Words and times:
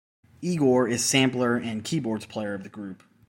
Igor 0.41 0.87
is 0.87 1.05
Sampler 1.05 1.57
and 1.57 1.83
Keyboards 1.83 2.25
player 2.25 2.55
of 2.55 2.63
the 2.63 2.69
group. 2.69 3.03